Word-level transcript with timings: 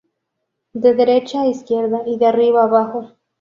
De 0.73 0.95
derecha 0.95 1.41
a 1.43 1.47
izquierda 1.47 2.01
y 2.07 2.17
de 2.17 2.25
arriba 2.25 2.61
a 2.63 2.65
abajo. 2.65 3.11